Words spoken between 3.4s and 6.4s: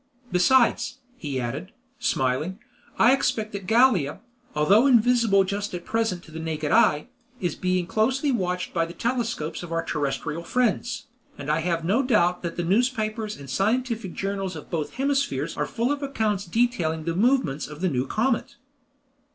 that Gallia, although invisible just at present to the